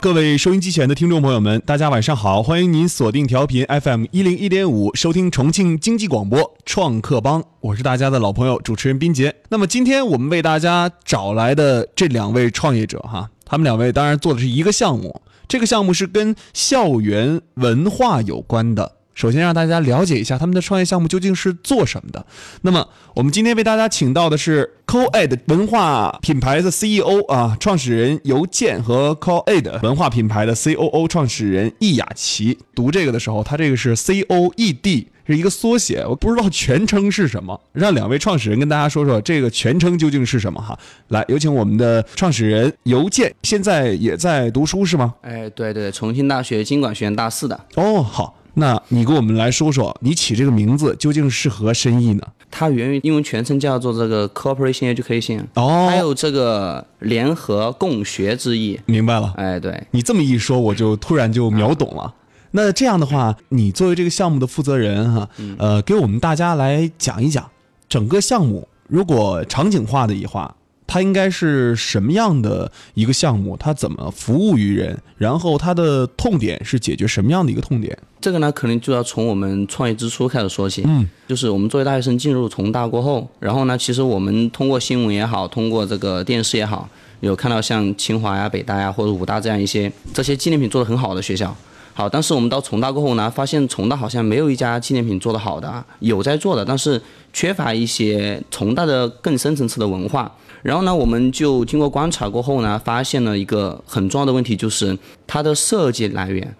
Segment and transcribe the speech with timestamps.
[0.00, 2.42] 各位收音机前的听众朋友们，大家晚上好！
[2.42, 9.36] 欢迎您锁定调频 FM 一零一点五，收听重庆经济广播创客帮，我是大家的老朋友主持人斌杰。
[9.50, 18.92] 那么今天我们为大家找来的这两位创业者哈，他们两位当然做的是一个项目，这个项目是跟校园文化有关的。
[19.14, 22.24] 首先让大家了解一下他们的创业项目究竟是做什么的。
[22.62, 32.58] 那么我们今天为大家请到的是 CoEd 文化品牌的 CEO 啊，创始人尤健和 CoEd 文化品牌的 COO 创始人易雅琪。
[32.74, 37.60] 读这个的时候，他这个是 COED 是一个缩写，我不知道全称是什么。
[37.72, 40.78] 让两位创始人跟大家说说这个全称究竟是什么哈。
[41.08, 45.14] 来，有请我们的创始人尤健，现在也在读书是吗？
[45.22, 47.66] 哎，对对，重庆大学经管学院大四的。
[47.74, 48.36] 哦，好。
[48.54, 52.22] 那你给我们来说说，你起这个名字究竟是何深意呢？
[52.50, 58.80] 它源于英文全称叫做这个 Cooperation Education，哦，还有这个联合共学之意。
[58.86, 62.14] 明白了，哎，对你这么一说，我就突然就秒懂了。
[62.52, 65.28] 那这样的话，你作为这个项目的负责人哈，
[65.58, 67.48] 呃，给我们大家来讲一讲
[67.88, 70.56] 整个项目，如果场景化的一话。
[70.90, 73.56] 它应该是什么样的一个项目？
[73.56, 74.98] 它怎么服务于人？
[75.16, 77.96] 然后它的痛点是解决什么样的一个痛点？
[78.20, 80.82] 这个呢，可能就要从我们创业之初开始说起。
[80.84, 86.88] 嗯，就是我们作为大学生进入重大过后，然后呢，其实我们通过新闻也好，通过这个电视也好，
[87.20, 91.56] 有看到像清华呀、北大呀或者武大这样一些这些纪念品做得很好的学校。
[91.92, 97.00] 好，但是我们到重大过后呢，发现重大好像没有一家纪念品做得好的，有在做的，但是
[97.32, 100.32] 缺乏一些重大的更深层次的文化。
[100.62, 104.96] 然后呢，我们就经过观察过后呢，发现了一个很重要的问题，就是
[105.26, 106.54] 它的设计来源。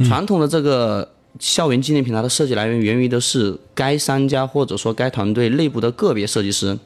[0.00, 6.76] 传统的这个校园纪念品，它的设计来源源于的是该商家或者说该团队内部的个别设计师，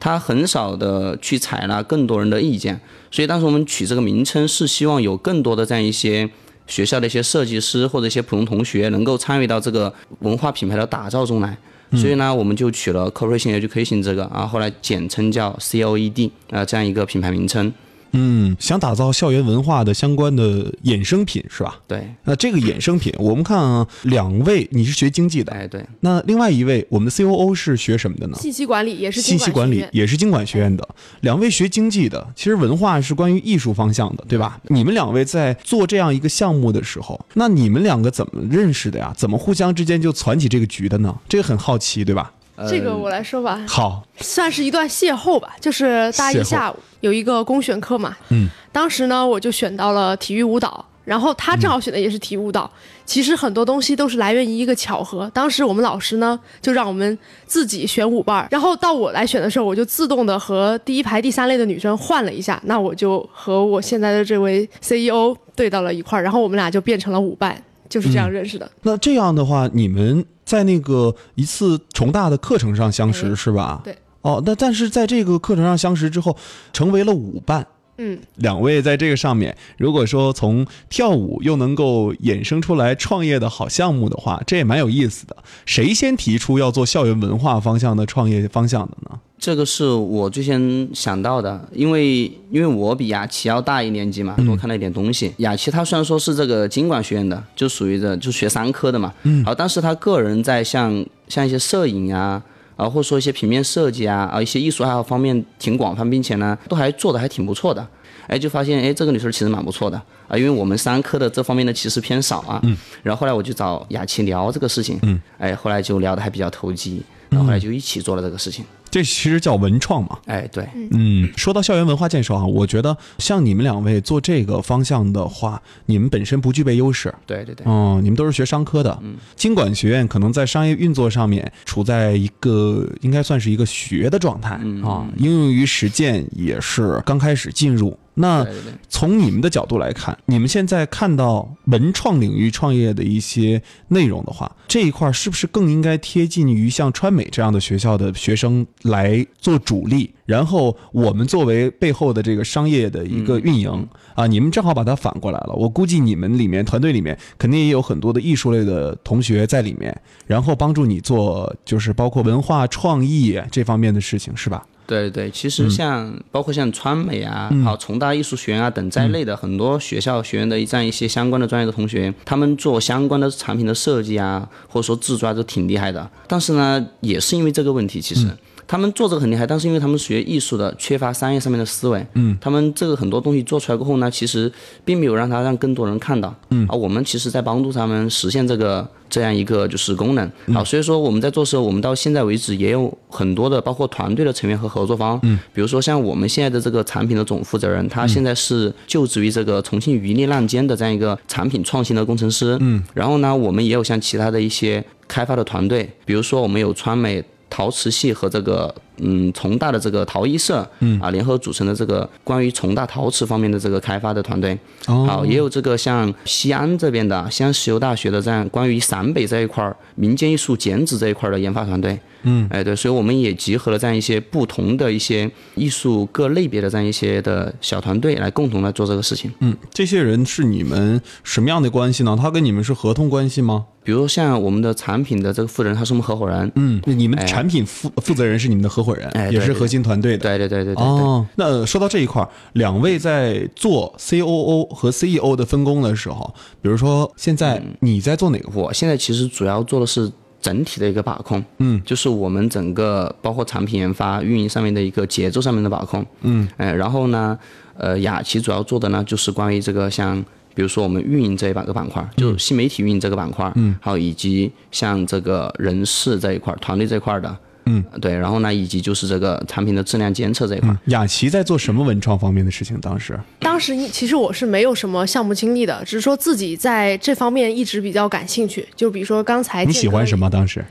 [0.00, 2.80] 他很少的去采纳更多人的意见。
[3.10, 6.28] 所以当时我们取这个名称，是希望有更多的这样一些
[6.66, 11.56] 学校的一些设计师或者一些普通同学能够参与到这个文化品牌的打造中来。
[11.92, 17.72] 所以呢，我们就取了 Corporation Education 这个啊，后来简称叫 COED 啊，这样一个品牌名称。
[18.14, 21.80] 嗯，想打造校园文化的相关的衍生品是吧？
[21.86, 22.08] 对。
[22.24, 25.84] 那这个衍生品，我们看啊，两位你是学经济的，哎，对。
[26.00, 28.38] 那另外一位，我们的 COO 是学什么的呢？
[28.40, 30.88] 信息管理也是信息管理也是经管学院的。
[31.20, 34.60] 两位学经济的，其实文化是关于艺术方向的，对吧？
[34.68, 39.12] 你们两位在做这样一个项目的时候，那你们两个怎么认识的呀？
[39.16, 41.14] 怎么互相之间就攒起这个局的呢？
[41.28, 42.32] 这个很好奇，对吧？
[42.68, 45.56] 这个我来说吧，好，算是一段邂逅吧。
[45.60, 52.70] 就是大一下午有一个公选课嘛，嗯，当时呢我就选到了体育舞蹈，然后他正好选的也是体育舞蹈。
[53.04, 55.30] 其实很多东西都是来源于一个巧合。
[55.34, 68.70] 当时我们老师呢就让我们自己选舞伴，然后到我来选的时候，我就自动的和第一排第三类的女生换了一下，那我就和我现在的这位 CEO 对到了一块儿，然后我们俩就变成了舞伴，就是这样认识的。
[68.82, 70.24] 那这样的话，你们。
[70.44, 73.80] 在那个一次重大的课程上相识是吧？
[73.84, 73.96] 对。
[74.22, 76.36] 哦，那但是在这个课程上相识之后，
[76.72, 77.66] 成为了舞伴。
[77.98, 78.18] 嗯。
[78.36, 85.36] 两位在这个上面，如果说从跳舞又能够衍生出来创业的好项目的话，这也蛮有意思的。
[85.66, 89.18] 谁先提出要做校园文化方向的创业方向的呢？
[89.36, 95.34] 这个是我最先想到的，因为因为我比雅琪要大一年级嘛，多看了一点东西。
[95.38, 102.42] 雅琪她虽然说是这个经管学院的，就属于这就学商科的嘛，嗯，好，但是他个人在像像一些摄影啊，
[102.76, 107.86] 啊，或者说一些平面设计啊，啊，一些艺术爱好方面挺广泛，并且呢，都还做的还挺不错的。
[108.26, 112.58] 哎，就发现哎，这个女生其实蛮不错的啊，因为我们三科的这方面的其实偏少啊。
[112.62, 112.76] 嗯。
[113.02, 118.64] 然后后来我就找雅琪聊这个事情，嗯，哎，后来就聊的还比较投机，然后后来就一起做了这个事情。
[118.94, 134.50] 这其实叫文创嘛，哎，对，嗯，说到校园文化建设啊，我觉得像你们两位做这个方向的话，你们本身不具备优势，对对对，嗯，你们都是学商科的，嗯，经管学院可能在商业运作上面处在一个应该算是一个学的状态
[134.84, 137.98] 啊，应用于实践也是刚开始进入。
[138.14, 138.46] 那
[138.88, 150.12] 从你们的角度来看，你们现在看到文创领域创业的一些内容的话，这一块是不是更应该贴近于像川美这样的学校的学生来做主力？
[150.26, 155.52] 然后我们作为背后的这个商业的一个运营啊，你们正好把它反过来了。
[155.54, 159.94] 我估计你们里面团队里面肯定也有很多的艺术类的同学在里面，
[160.26, 164.66] 然后帮助你做就是包括文化创意这方面的事情，是吧？
[164.86, 176.10] 对对，其实像包括像川美啊、好重大艺术学院啊等在内的很多学校学院的这样一些相关的专业的同学，他们做相关的产品的设计啊，或者说制作啊，都挺厉害的。
[176.26, 178.26] 但是呢，也是因为这个问题，其实
[178.66, 182.06] 他们做这个很厉害，但是因为他们学艺术的，缺乏商业上面的思维。
[182.14, 184.50] 嗯，他们这个很多东西做出来过后呢，其实
[184.84, 186.34] 并没有让他让更多人看到。
[186.50, 190.30] 嗯，而我们其实在帮助他们实现这个这样一个就是功能。
[190.52, 195.20] 好，所以说我们在做时候，我们到现在为止也有很多的包括团队的成员和合作方。
[195.22, 202.56] 嗯，比如说像我们现在的这个产品的总负责人，他现在是就职于这个重庆余力浪尖的这样一个产品创新的工程师。
[202.60, 207.22] 嗯，然后呢，我们也有像其他的一些开发的团队，比如说我们有川美。
[207.54, 211.00] 陶瓷系和这个嗯重大的这个陶艺社，嗯。
[211.00, 221.96] 啊联合组成的这个关于重大陶瓷方面的这个开发的团队，好也有这个像西安这边的西安石油大学的这样关于陕北这一块民间艺术剪纸这一块的研发团队。
[222.24, 229.32] 嗯，哎，对，所以我们也集合了这样一些不同的一些艺术各类别的这样一些的小团队来共同来做这个事情。
[229.40, 232.18] 嗯，这些人是你们什么样的关系呢？
[232.20, 233.66] 他跟你们是合同关系吗？
[233.84, 236.50] 比如像我们的产品的这个负责人，他是我们合伙人。
[236.54, 240.18] 嗯，你们产品负负责人是你们的合伙人，也是核心团队的。
[240.18, 240.82] 对对对对对。
[240.82, 248.48] 哦，那说到这一块，两位在做 C O O 和 C E O 的分工的时候，比如说现在你在做哪个？
[248.54, 250.10] 我现在其实主要做的是。
[250.44, 257.38] 整体的一个把控，嗯，就是我们整个包括产品研发、运营上面的一个节奏上面的把控，嗯，哎，然后呢，
[257.78, 260.22] 呃，雅琪主要做的呢就是关于这个像，
[260.54, 267.34] 比如说我们运营这一板个板块，就新媒体运营这个板块，嗯，还有以及像这个人事这一块、团队这块的。
[267.66, 272.78] 嗯，对，然后呢，以及就是这个产品的质量监测这一块，雅琪在做什么文创方面的事情？
[272.80, 278.68] 当时，当时其实我是没有什么项目经历的，只是说自己在这方面一直比较感兴趣。
[278.76, 280.28] 就比如说刚才你喜欢什么？
[280.28, 280.64] 当时，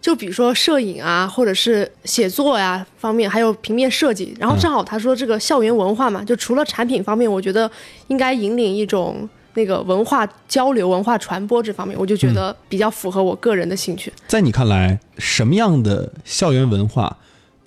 [0.00, 4.34] 就比如说摄影啊，或者是写作呀方面，还有平面设计。
[4.38, 7.70] 然后正好他说这个校园文化嘛，就除了产品方面，我觉得
[8.06, 9.28] 应该引领一种。
[9.56, 14.12] 那个文化交流、文化传播这方面，我就觉得比较符合我个人的兴趣。
[14.28, 17.16] 在你看来，什么样的校园文化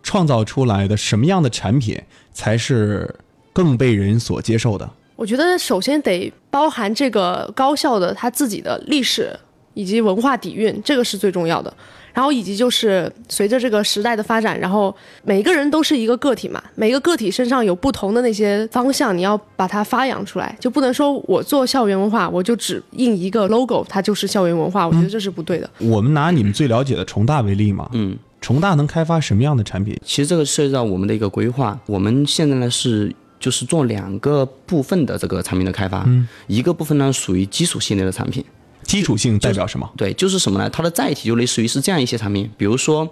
[0.03, 1.99] 创造出来的什么样的产品
[2.31, 3.13] 才是
[3.51, 4.89] 更被人所接受的？
[5.15, 9.37] 我觉得首先得包含这个高校的它自己的历史
[9.73, 11.73] 以及文化底蕴，这个是最重要的。
[12.19, 14.93] 然后以及就是随着这个时代的发展，然后
[15.23, 25.69] 每个人都是一个个体嘛，每个个体身上有不同的那些方向，你要把它发扬出来，就不能说我做校园文化，我就只印一个 logo，它就是校园文化，我觉得这是不对的。
[25.77, 29.97] 我们拿你们最了解的重大为例嘛，嗯，重大能开发什么样的产品？
[30.03, 38.43] 其实这个涉及到我们的一个规划，我们现在呢是就是做两个部分的这个产品的开发，嗯，一个部分呢属于基础系列的产品。
[38.89, 39.87] 基础性代表什么？
[39.95, 40.67] 对，就是什么呢？
[40.67, 43.07] 它的载体就类似于是这样一些产品，比如说，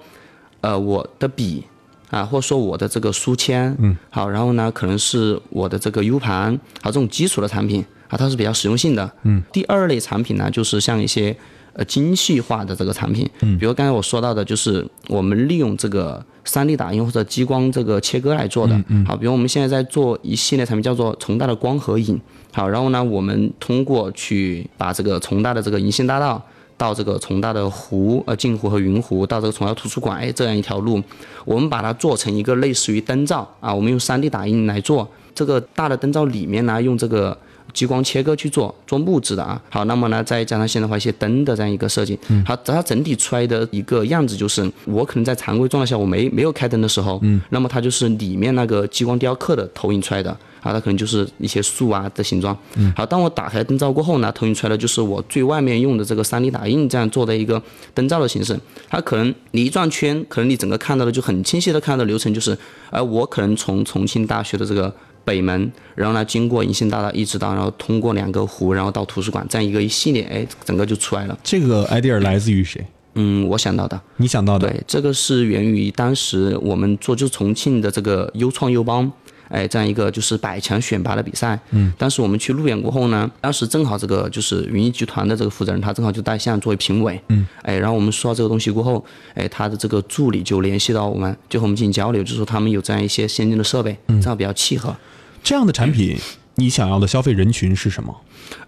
[0.61, 1.63] 呃，我的笔
[2.09, 9.13] 啊，或者说我的这个书签，嗯，好，然后呢，可能是我的这个 U 盘，好，这种基础的产品啊，它是比较实用性的。
[9.21, 9.43] 嗯。
[9.53, 11.37] 第二类产品呢，就是像一些
[11.77, 22.19] 呃精细化的这个产品，嗯，比如刚才我说到的，就是我们利用这个 3D 打印或者激光这个切割来做的，嗯，好，比如我们现在在做一系列产品，叫做重大的光合影。
[22.51, 26.41] 好，然后呢，我们通过去把这个重大的这个银杏大道
[26.75, 30.99] 到这个重大的湖，呃，镜湖和云湖到这个重大图书馆，哎，这样一条路，
[31.45, 37.37] 我们把它做成一个类似于灯罩啊，我们用 3D 打印来做这个大的灯罩里面呢，用这个。
[37.77, 50.31] 激光切割去做做木质的啊，好，那么呢，再加上现代化一些灯的这样一个设计，好，它整体出来的一个样子就是，我可能在常规状态下我没没有开灯的时候，嗯，那么它就是里面那个激光雕刻的投影出来的，
[50.61, 57.61] 啊，它可能就是一些树啊的形状，嗯，好，当我打开灯罩过后呢，投影出来的就是我最外面用的这个 3D 打印这样做的一个
[57.93, 62.57] 灯罩的形式，它可能你一转圈，可能你整个看到的就很清晰的看到流程就是，
[62.89, 64.91] 呃，我可能从重庆大学的这个。
[65.27, 71.37] 北门，然后呢，经过银杏大道一直到，然后通过两个湖，然后到图书馆，这样一个一系列，哎，整个就出来了。
[71.43, 72.81] 这个 idea 来自于谁？
[73.15, 73.99] 嗯，我想到的。
[74.15, 74.69] 你想到的？
[74.69, 79.11] 对，这个是源于当时我们做就重庆的这个优创优邦，
[79.49, 81.59] 哎，这样一个就是百强选拔的比赛。
[81.71, 81.91] 嗯。
[81.97, 87.19] 当时我们去路演过后呢，当时正好这个就是云艺集团的这个负责人，他正好就带项作为评委。
[87.27, 87.45] 嗯。
[87.63, 89.03] 哎，然后我们说到这个东西过后，
[89.33, 94.95] 哎，他的这个助理就联系到我们，就和我们进行交流，就说他们有这样一些先进的设备，正好比较契合。
[95.43, 96.17] 这样的产品，
[96.55, 98.15] 你想要的消费人群是什么？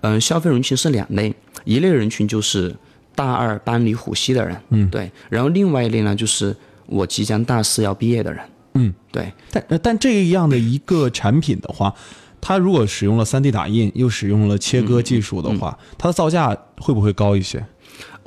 [0.01, 1.33] 嗯，消费人群是两类，
[1.65, 2.75] 一类人群就是
[3.15, 9.31] 大二班里虎溪的人，嗯，对，然后另外一类呢，就是我即将大四要毕业的人，嗯，对。
[9.51, 11.93] 但但这样的一个产品的话，
[12.41, 17.65] 它如果使用了 3D 打印，又使用了切割技术的话，它的造价会不会高一些？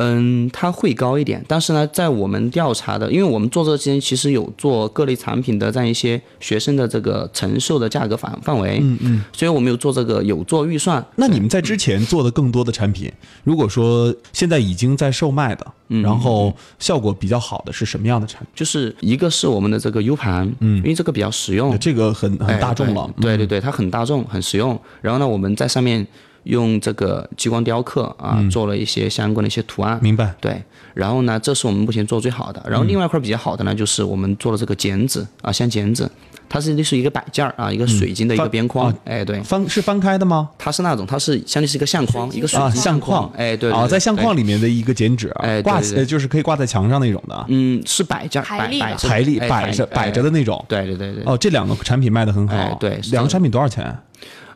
[0.02, 11.04] 嗯，它会高一点，但是呢，在我们调查的，因为我们做这个之前其实有做各类产品的这样一些学生的这个承受的价格范范围，嗯嗯，所以我们有做这个有做预算。
[11.16, 13.10] 那你们在之前做的更多的产品，
[13.44, 15.66] 如果说现在已经在售卖的，
[16.02, 18.48] 然后效果比较好的是什么样的产品？
[18.54, 24.78] 就是一个是我们的这个 U 盘，嗯，因为这个比较实用，这个很很大众了，对对对，它很大众，很实用。
[25.00, 26.06] 然后呢，我们在上面。
[26.44, 29.98] 用这个激光雕刻啊，做了一些相关的一些图案。
[30.02, 30.34] 明白。
[30.40, 30.62] 对，
[30.94, 32.62] 然后呢，这是我们目前做最好的。
[32.68, 36.08] 然后另外一块比较好的呢，就是我们做了这个剪纸啊，像剪纸，
[36.48, 38.92] 它是类似于一个摆件儿啊，一个水晶的一个边框。
[39.04, 39.40] 哎，对。
[39.42, 40.50] 翻是翻开的吗？
[40.58, 43.30] 它是那种，它是相当于是一个相框，一个水晶相框。
[43.36, 43.70] 哎，对。
[43.70, 47.44] 啊，在相框里面的一个剪纸，哎，挂起来就是可以挂在墙上那种的。
[47.48, 50.62] 嗯，是摆件儿，摆摆台历摆着摆着的那种。
[50.68, 51.22] 对对对对。
[51.24, 52.76] 哦，这两个产品卖的很好。
[52.80, 53.00] 对。
[53.12, 53.96] 两个产品多少钱？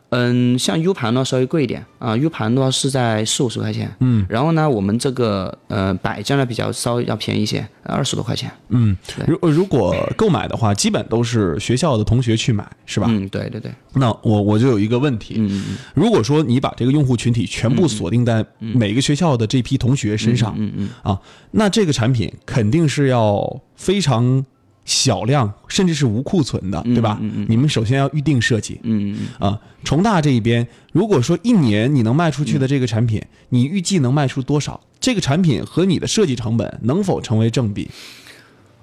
[0.09, 3.93] 嗯，像 U 盘呢稍微贵一点啊，U 盘的话是在四五十块钱。
[3.99, 8.49] 嗯，然后呢，我们这个呃摆件呢比较稍微要便宜一些，二十多块钱。
[8.69, 8.95] 嗯，
[9.27, 13.07] 如如果购买的话，基本都是学校的同学去买，是吧？
[13.09, 13.71] 嗯，对对对。
[13.93, 21.19] 那我我就有一个问题，嗯嗯如果说你把这个用户群体全部锁定在每个学校的这批同学身上，嗯嗯啊，
[21.51, 24.45] 那这个产品肯定是要非常。
[24.87, 27.19] 小量甚至是无库存的，对吧？
[27.49, 28.79] 你们首先要预定设计。
[28.83, 34.79] 嗯嗯啊，重大这一边，如果说一年你能卖出去的这个产品，你预计能卖出多少？
[35.01, 37.89] 这个产品和你的设计成本能否成为正比？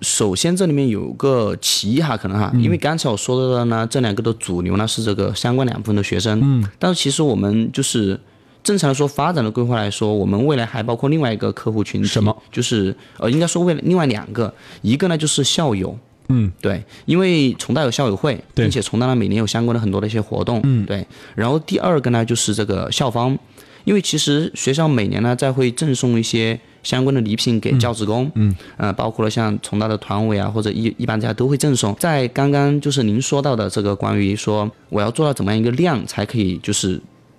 [0.03, 6.39] 首先，这里面有个歧义哈，可能哈，因为刚才我说的呢，这两个的主流呢是这个相关两部分的学生。
[6.43, 8.21] 嗯，但是其实我们就是。
[8.64, 12.35] 正常来说，发展的规划来说，我们未来还包括另外一个客户群体，什么？
[12.50, 15.97] 就是呃，应该说未来另外两个，一个呢就是校友，
[16.30, 21.06] 嗯，对，因为重大有校友会，并且重大呢每年有相关的很多的一些活动，嗯，对。
[21.35, 23.38] 然后第二个呢就是这个校方，
[23.85, 31.94] 因为其实学校每年呢在会赠送一些相关的礼品给教职工，嗯，呃，包括了像重大的团委啊或者一一般家都会赠送。
[31.97, 36.99] 在刚刚就是您说到的这个关于说我要做到怎么样一个量才可以就是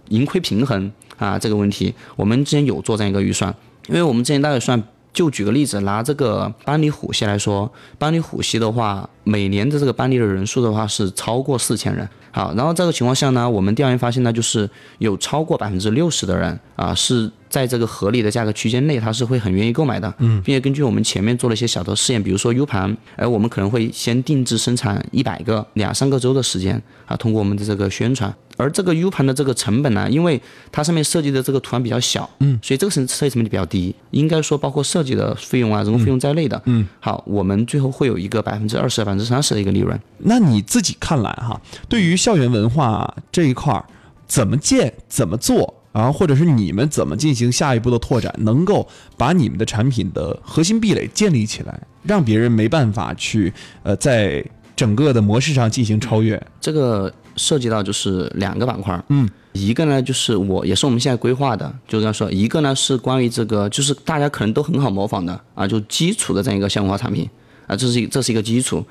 [0.09, 0.91] 盈亏平衡。
[1.17, 3.53] 啊，这个问题我们之前有做这样一个预算，
[3.87, 4.81] 因为我们之前大概算，
[5.13, 12.07] 就举个例子，拿这个班里虎系来说，班里虎系的话，每年的这个班里的人数的话是超过四千人。
[12.31, 20.13] 好，然后这个情况下呢，我们调研发现呢，就是有超过百分之六十的人啊是在这个合理的价格区间内，他是会很愿意购买的。
[20.19, 28.33] 嗯，并且根据我们前面做了一些小的试验，比如说 U 盘，哎，我们可能会先定制生产一百个，两三个周的时间啊，通过我们的这个宣传。
[28.57, 33.93] 而这个 U 盘的这个成本呢，因为它上面设计的这个图案比较小，嗯，所以这个设设计成本就比较低。
[34.11, 39.99] 应该说，包括设计的费用啊、人工费用在内的，嗯，好，我们最后会有一个百分之二十、百分之三十的一个利润。
[40.19, 41.59] 那你自己看来哈，
[41.89, 43.83] 对于校园文化这一块儿，
[44.25, 48.85] 怎么建、怎么做啊，或者是你们怎么进行下一步的拓展，能够
[49.15, 54.43] 把你们的产品的核心壁垒建立起来，让别人没办法去呃在
[54.75, 56.41] 整个的模式上进行超越？
[56.59, 57.11] 这个。
[57.37, 67.29] 涉及到就是两个板块，嗯，一个呢就是我也是我们现在规划的，就这样说，一个呢是关于这个，就是大家可能都很好模仿的啊，就基础的这样一个项目化产品
[67.67, 68.81] 啊，这是一这是一个基础，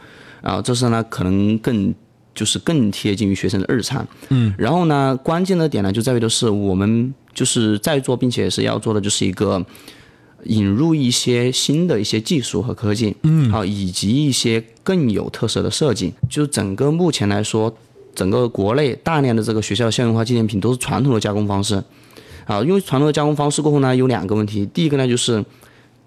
[0.42, 1.94] 啊，这是呢可能更
[2.34, 9.64] 就是更贴近于学生的日常，嗯，然后呢关键的点呢就在于的是我们就是在做，并且是要做的就是一个
[10.44, 17.74] 引入一些新的一些技术和科技，嗯，好，以及一些更有特色的设计，就整个目前来说。
[18.16, 21.82] 整个国内大量的这个学校校园化纪念品都是传统的加工方式，
[22.46, 25.44] 啊，因为传统的加工方式过后呢，有两个问题，第一个呢就是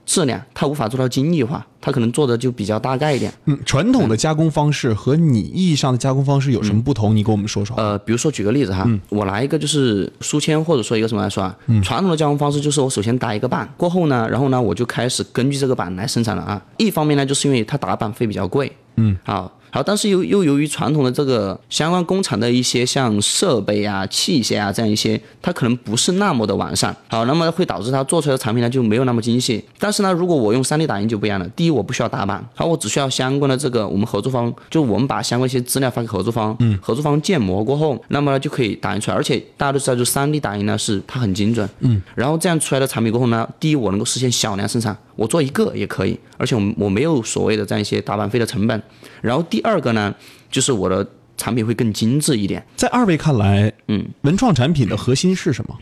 [0.08, 3.32] 质量，它无法做到精益化，它可能做的就比较大概一点。
[3.46, 7.14] 嗯，传统的加工方式和你意义上的加工方式有什么不同？
[7.14, 7.76] 你跟我们说说。
[7.76, 16.62] 呃，比如说举个例子哈，我拿一个就是书签或者说一个什么来说啊，传统的加工方式就是我首先打一个板，过后呢，然后呢我就开始根据这个板来生产了啊。
[16.78, 19.52] 一方面呢，就是因为它打板费比较贵，嗯，好。
[19.78, 26.96] 好，但是又又由于传统的这个相关工厂的一些像设备啊、器械啊这样一些，它可能不是那么的完善。
[27.10, 29.64] 好，那么会导致它做出来的产品呢就没有那么精细。
[29.78, 31.48] 但是呢，如果我用 3D 打印就不一样了。
[31.50, 39.16] 第一，我不需要打板，好，我只需要相关的这个我们合作方，就我们把相关一些资料发给合作方，嗯，合作方建模过后，那么呢就可以打印出来。
[39.16, 48.82] 而且大家都知道，就 3D 打印呢是它很精准，嗯，然后这样出来的产品过后呢，第一我能够实现小量生产，我做一个也可以，而且我我没有所谓的这样一些打版费的成本。
[49.22, 50.16] 然后第二个呢。
[50.50, 51.06] 就是我的
[51.36, 52.66] 产品会更精致一点。
[52.78, 55.78] 在二位看来，嗯，文创产品的核心是什么？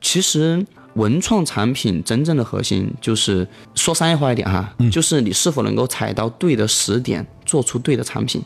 [0.00, 0.64] 其实
[0.94, 8.40] 文创产品真正的核心就是说商业化一点哈，就是你是否能够踩到对的时点，做出对的产品。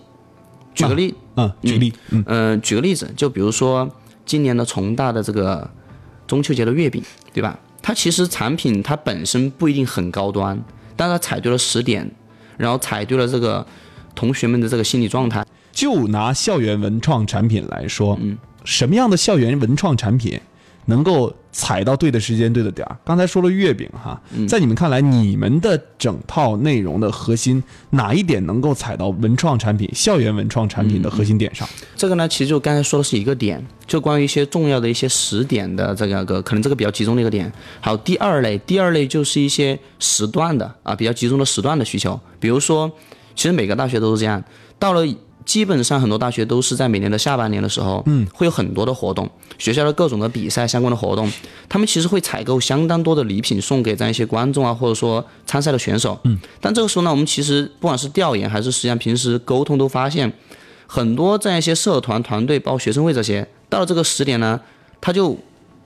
[0.74, 1.92] 举个例，嗯，举例，
[2.24, 3.86] 嗯，举个例子，就比如说
[4.24, 5.70] 今年的重大的这个
[6.26, 7.02] 中秋节的月饼，
[7.34, 7.60] 对吧？
[7.82, 10.62] 它其实产品它本身不一定很高端，
[10.96, 12.10] 但它踩对了时点，
[12.56, 13.66] 然后踩对了这个
[14.14, 15.44] 同学们的这个心理状态。
[15.72, 20.38] 就拿校园文创产品来说，嗯，什么样的校园文创产品
[20.86, 22.96] 能够踩到对的时间、对的点儿？
[23.04, 31.68] 刚才说了月饼哈，在你们看来，你们的整套内容的核心哪一点能够踩到文创产品、校园文创产品的核心点上？
[31.96, 37.50] 这个呢，其实就刚才说的是一个点，就关于一些重要的一些时点的这个个，可能这个比较集中的一个点。
[37.80, 42.90] 好，第二类，第二类就是一些时段的啊，比较集中的时段的需求，比如说，
[43.34, 44.42] 其实每个大学都是这样，
[44.78, 45.06] 到了。
[45.50, 49.28] 基本上很多大学都是在每年的下半年的时候，嗯，会有很多的活动，
[49.58, 51.28] 学校的各种的比赛相关的活动，
[51.68, 60.32] 他们其实会采购相当多的礼品送给这样一些观众啊，或者说参赛的选手，嗯，但这个时候呢，我们其实不管是调研还是实际上平时沟通都发现，
[60.86, 64.60] 很多这样一些社团团队，包括学生会这些，到了这个时点呢，
[65.00, 65.36] 他就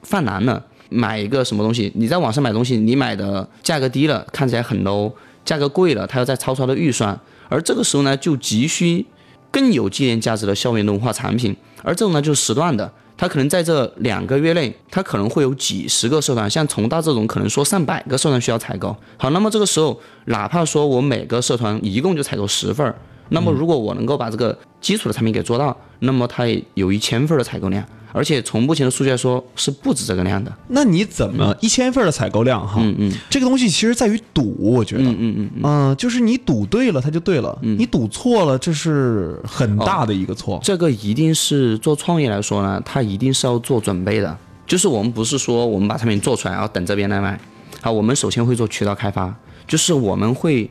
[0.02, 5.10] 犯难了，买一个什么东西，你在网上买东西，你买的价格低了，看起来很 low，
[5.42, 7.18] 价格贵了，他要再超出他的预算，
[7.48, 9.06] 而这个时候呢，就急需。
[9.54, 18.96] 更有纪念价值的校园文化产品，而这种呢就是时段的，它可能在这两个月内，它可能会有几十个社团，像重大这种可能说上百个社团需要采购。
[19.16, 22.96] 好，那么这个时候，哪怕说我每个社团一共就采购十份儿，
[23.28, 27.84] 那么如果我能够把这个基础的产品给做到，那么它也有一千份的采购量。
[28.16, 30.52] 而且从目前的数据来说，是不止这个量的。
[30.68, 32.76] 那你怎么一千份的采购量哈？
[32.80, 35.02] 嗯嗯，这个东西其实在于赌，我觉得。
[35.02, 35.96] 嗯嗯嗯嗯。
[35.96, 40.60] 就是你赌对了，它就对了；你赌错了，这是很大的一个错。
[40.62, 44.38] 这个一定是做创业来说呢，它一定是要做准备的。
[44.64, 47.36] 就是我们不是说我们把产品做出来，然后等这边来买。
[47.80, 49.34] 好，我们首先会做渠道开发，
[49.66, 50.70] 就是我们会。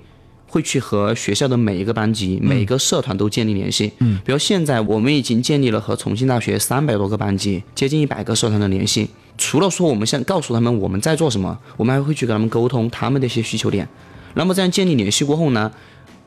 [0.54, 3.92] 会去和学校的每一个班级、每一个社团都建立联系。
[3.98, 9.10] 嗯，比如现在我们已经建立了和重庆大学三百多个班级、接近一百个社团的联系。
[9.36, 13.90] 除了说我们先告诉他们我们在做什么，我们还会去跟他们沟通他们的一些需求点。
[14.36, 15.72] 那么这样建立联系过后呢，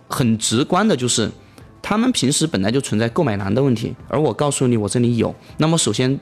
[0.08, 1.30] 很直观的就是，
[1.80, 5.32] 他们平时本来就存在购买难的问题，而我告诉你我这里有。
[5.58, 6.18] 那么首先。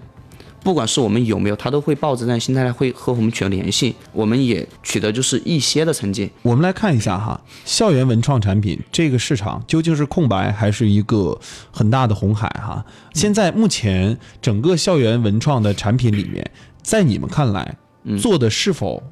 [0.64, 6.28] 不管是我们有没有，他都会抱着这样心态来会和我们取得联系，我们也取得就是一些的成绩。
[6.40, 11.38] 我们来看一下哈，校园文创产品这个市场究竟是空白还是一个
[11.70, 12.84] 很大的红海哈？
[13.12, 16.50] 现在目前整个校园文创的产品里面，
[16.82, 17.76] 在你们看来
[18.18, 19.02] 做的是否？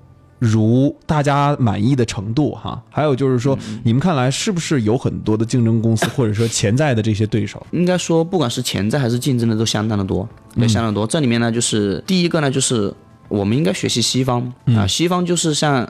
[0.45, 7.65] 如大家满意的程度哈，还有就是说，你们看来是不是有很多的竞争公司，或者说潜在的这些对手？
[7.71, 11.07] 应该说，不管是潜在还是竞争的，都相当的多，对，相当多。
[11.07, 12.93] 这里面呢，就是第一个呢，就是
[13.29, 15.89] 我们应该学习西方啊，西方就是像，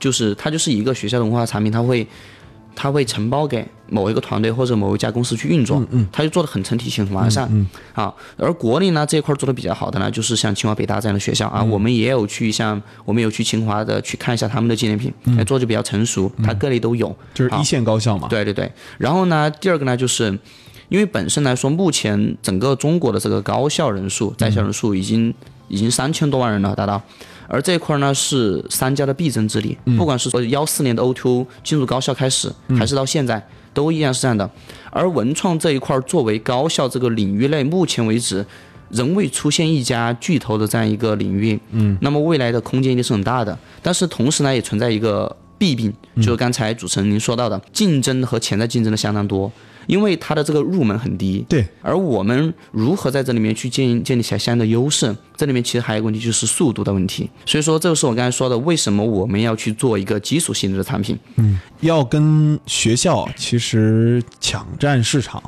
[0.00, 2.06] 就是它就是一个学校的文化产品，它会。
[2.74, 7.66] 他会承包给某一个团队或者某一家公司去运作，他就做的很成体系、很完善。
[7.94, 15.12] 啊，而国内呢这一块做的比较好的呢，就是像清华、北大这样的学校啊，我们也有去像我们有去清华的去看一下他们的纪念品，
[15.44, 18.28] 做的比较成熟，它各类都有，就是一线高校嘛。
[18.28, 18.70] 对对对。
[18.98, 20.38] 然后呢，第二个呢，就是
[20.88, 25.32] 因为本身来说，目前整个中国的这个高校人数在校人数已经
[25.68, 27.02] 已经三千多万人了，达到。
[27.52, 34.50] 而这一块呢是三家的必争之地，不管是说幺四年的 O2O 进入高校开始，还是到现在，都依然是这样的。
[34.90, 38.44] 而文创这一块作为高校这个领域内，目前为止
[38.88, 43.58] 仍未出现一家巨头的这样一个领域，嗯，那么未来的空间一定是很大的。
[43.82, 49.52] 但是同时呢，也存在一个弊病，就是刚才主持人您说到的，竞争和潜在竞争的相当多。
[49.86, 55.14] 因为它的这个入门很低，对，而我们如何在这里面去建建立起来相应的优势？
[55.36, 57.28] 这里面其实还有一个问题，就是速度的问题。
[57.46, 61.18] 所以说，这个是我刚才说的，为什么我们要去做一个基础性质的产品？
[61.36, 65.42] 嗯，要跟学校其实抢占市场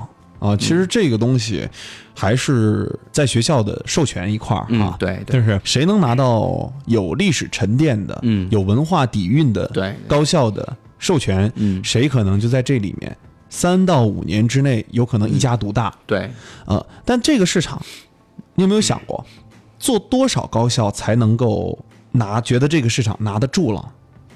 [0.44, 0.56] 啊。
[0.56, 1.68] 其实这个东西
[2.14, 4.96] 还是在学校的授权一块儿啊。
[4.98, 13.16] 对，就是谁能拿到有历史沉淀的、嗯，有文化底蕴的对高校的授权，嗯，谁可能就在这里面。
[13.50, 16.28] 三到五年之内有可能一家独大，对，
[16.66, 17.80] 呃，但这个市场，
[18.56, 19.24] 你有没有想过，
[19.78, 21.78] 做多少高校才能够
[22.10, 22.40] 拿？
[22.40, 23.92] 觉得这个市场拿得住了？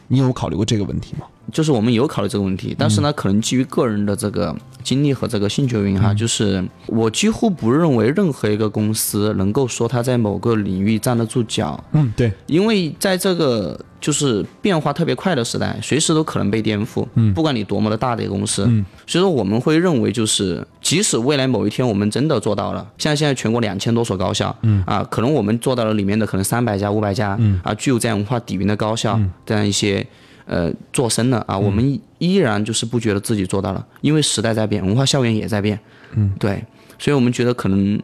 [0.09, 1.27] 你有考虑过这个问题吗？
[1.51, 11.83] 就是我们有考虑这个问题，但是呢，可能基于个人的这个经历和这个兴趣原因哈，就是我几乎不认为任何一个公司能够说它在某个领域站得住脚。
[11.93, 17.07] 嗯，对，因为在这个就是变化特别快的时代，随时都可能被颠覆。
[17.15, 24.83] 嗯，不管你多么的大的一个公司，嗯，所以说我们会认为，就是即使未来某一天我们真的做到了，像现在全国两千多所高校，嗯。
[24.87, 27.61] 啊，可能我们做到了里面的可能三百家、五百家，嗯。
[27.65, 30.07] 啊，具有这样文化底蕴的高校，这样一些。
[30.51, 35.79] 呃，做深了啊，我们依然就是不觉得自己做到了，因为时代在变，文化校园也在变，
[36.15, 36.65] 嗯，对，
[36.99, 38.01] 所以我们觉得可能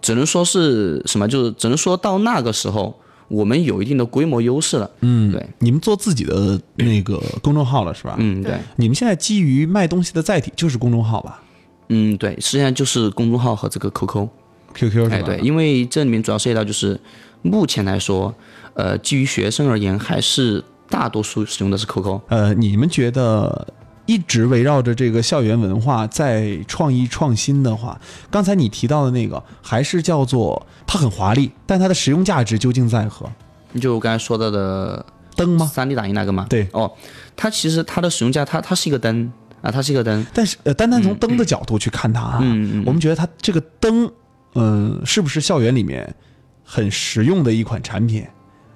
[0.00, 4.90] 只能说是什么，就是只能说到那个时候，我们有一定的规模优势了。
[5.00, 8.16] 嗯，对，你们做自己的那个公众号了是吧？
[8.18, 8.58] 嗯，对。
[8.76, 11.42] 你们现在基于卖东西的载体就是公众号吧？
[11.88, 15.16] 嗯，对，实际上就是公众号和这个 QQ，QQ 是吧？
[15.16, 16.98] 哎，对，因为这里面主要涉及到就是
[17.42, 18.34] 目前来说，
[18.74, 22.20] 呃，基于学生而言，还是大多数使用的是 QQ。
[22.28, 23.66] 呃，你们觉得
[24.08, 33.30] 一直围绕着这个校园文化在创意创新的话，刚才你提到的那个还是叫做它很华丽，但它的实用价值究竟在何？
[33.78, 35.04] 就我刚才说到的
[35.36, 35.66] 灯吗？
[35.66, 36.46] 三 D 打印那个吗？
[36.48, 36.90] 对，哦，
[37.36, 39.30] 它其实它的使用价，它它是一个灯。
[39.60, 42.38] 啊，它是一个灯，但是呃，单单从灯的角度去看它啊，
[42.86, 44.08] 我们觉得它这个灯，
[44.54, 46.14] 嗯，是不是校园里面
[46.62, 48.24] 很实用的一款产品？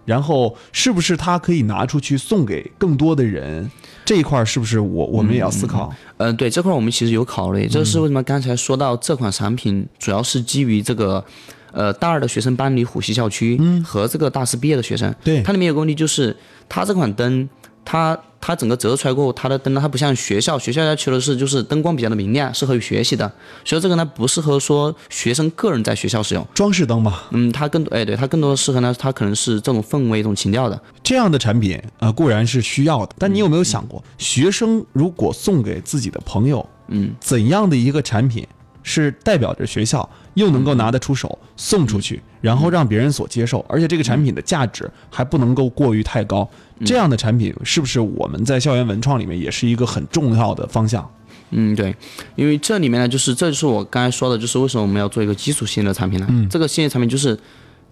[0.05, 3.71] 然后是不是它可以拿出去送给更多的人？
[4.05, 5.93] 这一块是不是我我们也要思考？
[6.17, 7.67] 嗯，对，这块我们其实有考虑。
[7.69, 11.25] 这是为什么刚才说到这款产品主要是基于这个
[11.73, 15.15] 呃大二的学生搬离虎溪校区和这个大四毕业的学生。
[15.23, 16.37] 对，它里面有个问题就是
[16.69, 17.49] 它这款灯。
[17.85, 23.31] 它它整个折出来过后，它的灯呢，它不像学校，学校要求的是就是灯光比较的明亮，适合于学习的。
[23.65, 27.21] 所以这个呢，不适合说学生个人在学校使用装饰灯嘛。
[27.31, 33.15] 嗯，它更哎，对，它更多的适合呢，它可能是这种氛围、一种情调的这样的产品啊，固然是需要的。
[33.19, 38.47] 但你有没有想过，学生如果送给自己的朋友，嗯，怎样的一个产品
[38.83, 46.49] 是代表着学校，又能够拿得出手送出去，然后让别人所接受，而且这个产品的价值还不能够过于太高。
[46.85, 51.09] 这样的产品是不是我们在校园文创里面也是一个很重要的方向？
[51.51, 51.95] 嗯，对，
[52.35, 56.27] 因为这里面呢，就是这就是我刚才说的，就是为什么我们要做一个基础性的产品呢？
[56.31, 57.39] 嗯，这个系列产品就是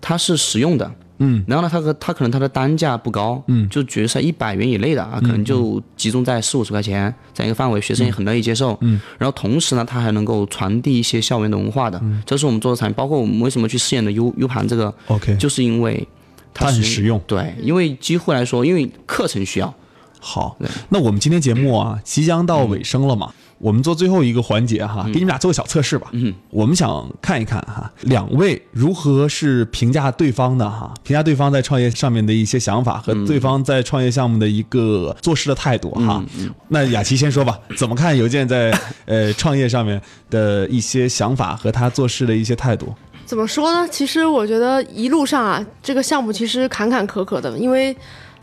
[0.00, 16.06] 它是实用的，嗯，然后呢，它和它可能它的单价不高，嗯，就觉得在一百元以内的啊，可能就集中在四五十块钱这样一个范围，学生也很乐意接受，嗯，然后同时呢，它还能够传递一些校园的文化的，这是我们做的产品，包括我们为什么去试验的 U U 盘这个，OK，就是因为。
[16.52, 19.72] 它很实用，对，因为几乎来说，因为课程需要。
[20.18, 26.08] 好，那我们今天节目啊，即将到尾声了嘛，我们做最后一个环节哈，给你们俩做个小测试吧。
[26.12, 36.24] 嗯，我们想看一看哈，两位如何是评价对方的哈，评价对方在创业上面的一些想法和对方在创业项目的一个做事的态度哈。
[36.68, 42.94] 那雅琪先说吧，怎么看邮件在 呃创业上面的一些想法和他做事的一些态度？
[43.26, 43.86] 怎么说呢？
[43.92, 47.94] 其实我觉得一路上啊，这个项目其实坎坎坷坷的，因为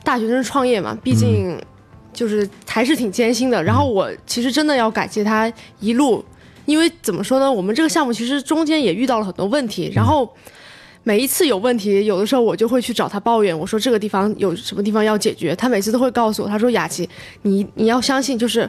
[0.03, 1.59] 大学生创业嘛，毕竟
[2.17, 3.63] 就是还是挺艰辛的。
[3.63, 6.25] 然后我其实真的要感谢他一路，
[6.65, 7.51] 因为怎么说呢？
[7.51, 10.27] 我们这个项目其实中间也遇到了很多问题，然后
[11.03, 17.07] 每一次有问题，有的时候我就会去找他抱怨，我说这个地方有什么地方要解决，他每次都会告诉我，他说雅琪，
[17.43, 18.67] 你你要相信，就是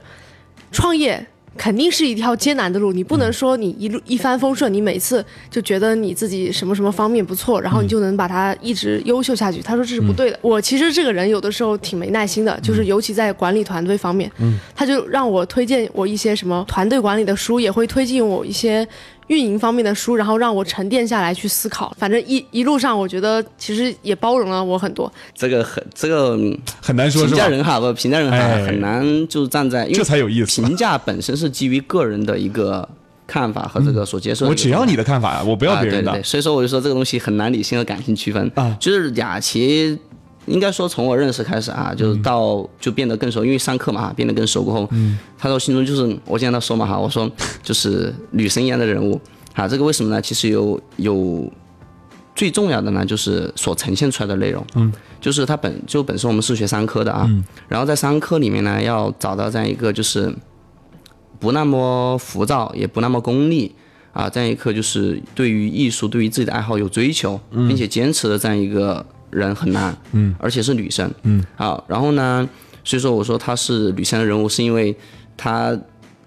[0.70, 1.26] 创业。
[1.58, 9.60] 肯定是一条艰难的路，你不能说你一路一帆风顺，你每次就觉得你自己什么什么方面不错，然后你就能把它一直优秀下去。
[9.60, 10.38] 他说这是不对的。
[10.40, 14.30] 我其实这个人有的时候挺没耐心的，就是尤其在管理团队方面，
[14.74, 18.86] 他就让我推荐我一些什么团队管理的书，也会推荐我一些。
[19.28, 21.94] 运营方面的书，然后让我沉淀下来去思考。
[21.98, 25.10] 反正一一路上，我觉得其实也包容了我很多。
[25.34, 26.38] 这个很这个
[26.82, 30.60] 很难说评价人哈，不评价人哈，很难就站在这才有意思。
[30.62, 32.88] 评价本身是基于个人的一个
[33.26, 34.46] 看法和这个所接受。
[34.48, 36.12] 我只要你的看法呀，我不要别人的。
[36.12, 38.76] 对对，所以说我就说这个东西很难理性和感性区分啊。
[38.80, 39.98] 就是雅琪。
[40.48, 45.18] 应该说，从我认识开始啊，就是到就变得更熟，因为上课嘛，变得更熟过后，嗯。
[45.38, 47.30] 他说心中就是我经常说嘛哈，我说
[47.62, 49.20] 就是女神一样的人物。
[49.54, 50.22] 啊，这个为什么呢？
[50.22, 51.52] 其实有有
[52.34, 57.44] 最重要的呢，就是所呈现出来的内容，嗯，就是他本就本身我们是学商科的啊，嗯。
[57.66, 60.32] 然后在商科里面呢，要找到这样一个就是
[61.40, 63.74] 不那么浮躁，也不那么功利
[64.12, 69.04] 啊，这样一个就是对于艺术、对于自己的爱好有追求，并且坚持的这样一个。
[69.30, 72.48] 人很难，嗯，而且是女生，嗯，好，然后呢，
[72.84, 74.96] 所以说我说她是女生的人物，是因为
[75.36, 75.72] 她，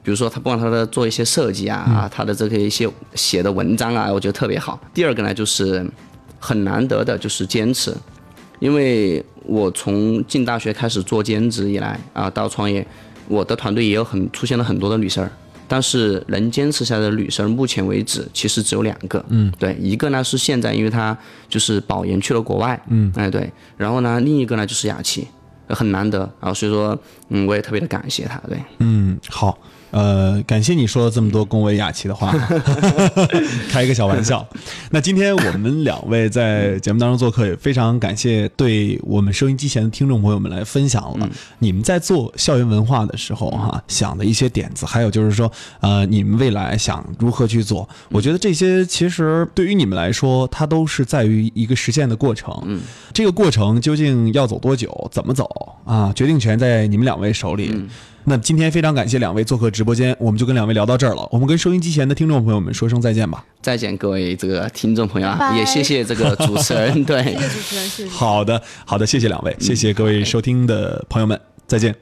[0.03, 4.79] 比如说她不管她的做一些设计啊，啊，她的这个一些写的文章啊，我觉得特别好。
[4.93, 5.85] 第二个呢，就是
[6.39, 7.95] 很难得的就是坚持，
[8.59, 12.85] 因为我从进大学开始做兼职以来啊，到创业，
[13.27, 15.27] 我的团队也有很出现了很多的女生。
[15.71, 19.23] 但是能坚持下来的女生，目前为止其实只有两个。
[19.29, 22.77] 嗯，对，一个呢是现在，因为她就是保研去了国外。
[22.89, 25.25] 嗯，哎对，然后呢，另一个呢就是雅琪，
[25.69, 28.37] 很难得啊，所以说，嗯，我也特别的感谢她。
[28.49, 29.57] 对，嗯，好，
[29.91, 32.33] 呃，感谢你说了这么多恭维雅琪的话，
[33.69, 34.45] 开一个小玩笑。
[34.89, 45.51] 那今天我们两位在节目当中做客，也非常感谢对我们收音机前的听众朋友们来分享了你们在做校园文化的时候哈想的一些点子，还有就是说
[45.81, 47.87] 呃你们未来想如何去做。
[48.09, 52.57] 我觉得这些其实对于你们来说，它都是在于一个实现的过程。
[52.65, 52.79] 嗯，
[53.13, 55.45] 这个过程究竟要走多久，怎么走
[55.85, 56.13] 啊？
[56.15, 57.75] 决定权在你们两位手里。
[58.23, 61.27] 那今天非常感谢两位做客直播间，我们就跟两位聊到这儿了。
[61.31, 63.43] 我们跟收音机前的听众朋友们说声再见吧。
[63.61, 67.03] 再见，各位这个听众朋友啊，也谢谢这个主持人。
[67.03, 68.09] 对，谢谢主持人，谢谢。
[68.09, 72.01] 好的，好的，谢谢两位，谢谢各位收听的朋友们，再见。